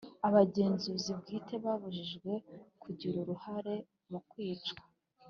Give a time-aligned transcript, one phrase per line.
[0.27, 2.31] Abagenzuzi bwite babujijwe
[2.83, 3.75] kugira uruhare
[4.09, 4.75] mukwica